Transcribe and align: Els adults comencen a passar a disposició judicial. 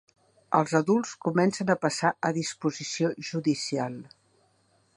Els 0.59 0.71
adults 0.79 1.11
comencen 1.25 1.69
a 1.73 1.75
passar 1.83 2.11
a 2.29 2.31
disposició 2.39 3.11
judicial. 3.29 4.01